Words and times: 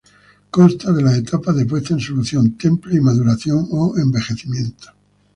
Constan 0.49 0.95
de 0.95 1.03
las 1.03 1.15
etapas 1.15 1.55
de 1.55 1.67
puesta 1.67 1.93
en 1.93 1.99
solución, 1.99 2.57
temple 2.57 2.95
y 2.95 2.99
maduración 3.01 3.67
o 3.69 3.95
envejecimiento. 3.99 4.87